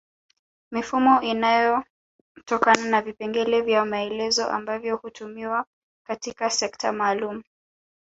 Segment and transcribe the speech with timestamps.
[0.71, 5.65] Mifumo inayotokana na vipengele vya maelezo ambavyo hutumiwa
[6.07, 7.43] katika sekta maalum